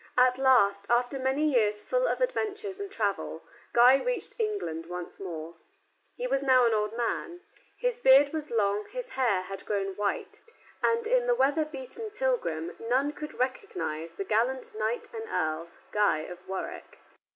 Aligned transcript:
At 0.17 0.39
last, 0.39 0.87
after 0.89 1.19
many 1.19 1.53
years 1.53 1.83
full 1.83 2.07
of 2.07 2.21
adventures 2.21 2.79
and 2.79 2.89
travel, 2.89 3.43
Guy 3.71 4.01
reached 4.01 4.33
England 4.39 4.87
once 4.87 5.19
more. 5.19 5.53
He 6.15 6.25
was 6.25 6.41
now 6.41 6.65
an 6.65 6.73
old 6.73 6.97
man. 6.97 7.41
His 7.77 7.97
beard 7.97 8.33
was 8.33 8.49
long, 8.49 8.87
his 8.89 9.09
hair 9.09 9.43
had 9.43 9.63
grown 9.63 9.93
white, 9.95 10.39
and 10.81 11.05
in 11.05 11.27
the 11.27 11.35
weather 11.35 11.65
beaten 11.65 12.09
pilgrim 12.09 12.75
none 12.79 13.11
could 13.11 13.35
recognize 13.35 14.15
the 14.15 14.23
gallant 14.23 14.73
knight 14.75 15.07
and 15.13 15.29
earl, 15.29 15.69
Guy 15.91 16.21
of 16.21 16.47
Warwick. 16.47 16.97